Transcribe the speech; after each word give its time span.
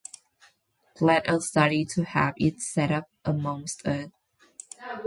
Let 0.99 1.29
us 1.29 1.49
study 1.49 1.85
to 1.93 2.03
have 2.05 2.33
it 2.37 2.59
set 2.59 2.89
up 2.89 3.07
amongst 3.23 3.85
us. 3.87 4.09